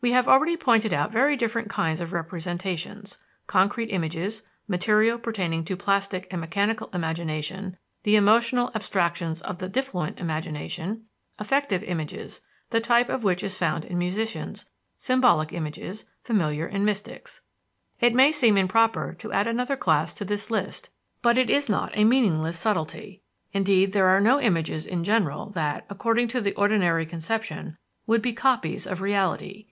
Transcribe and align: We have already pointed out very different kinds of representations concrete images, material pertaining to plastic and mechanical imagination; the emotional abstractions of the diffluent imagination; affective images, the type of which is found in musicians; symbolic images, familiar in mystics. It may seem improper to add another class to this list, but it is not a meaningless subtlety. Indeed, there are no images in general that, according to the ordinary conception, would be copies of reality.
We 0.00 0.10
have 0.10 0.26
already 0.26 0.56
pointed 0.56 0.92
out 0.92 1.12
very 1.12 1.36
different 1.36 1.70
kinds 1.70 2.00
of 2.00 2.12
representations 2.12 3.18
concrete 3.46 3.86
images, 3.90 4.42
material 4.66 5.16
pertaining 5.16 5.64
to 5.66 5.76
plastic 5.76 6.26
and 6.28 6.40
mechanical 6.40 6.90
imagination; 6.92 7.76
the 8.02 8.16
emotional 8.16 8.72
abstractions 8.74 9.40
of 9.42 9.58
the 9.58 9.68
diffluent 9.68 10.18
imagination; 10.18 11.04
affective 11.38 11.84
images, 11.84 12.40
the 12.70 12.80
type 12.80 13.08
of 13.08 13.22
which 13.22 13.44
is 13.44 13.56
found 13.56 13.84
in 13.84 13.96
musicians; 13.96 14.66
symbolic 14.98 15.52
images, 15.52 16.04
familiar 16.24 16.66
in 16.66 16.84
mystics. 16.84 17.40
It 18.00 18.12
may 18.12 18.32
seem 18.32 18.56
improper 18.58 19.14
to 19.20 19.30
add 19.32 19.46
another 19.46 19.76
class 19.76 20.12
to 20.14 20.24
this 20.24 20.50
list, 20.50 20.90
but 21.22 21.38
it 21.38 21.48
is 21.48 21.68
not 21.68 21.92
a 21.94 22.02
meaningless 22.02 22.58
subtlety. 22.58 23.22
Indeed, 23.52 23.92
there 23.92 24.08
are 24.08 24.20
no 24.20 24.40
images 24.40 24.84
in 24.84 25.04
general 25.04 25.50
that, 25.50 25.86
according 25.88 26.26
to 26.26 26.40
the 26.40 26.54
ordinary 26.56 27.06
conception, 27.06 27.78
would 28.08 28.20
be 28.20 28.32
copies 28.32 28.84
of 28.84 29.00
reality. 29.00 29.68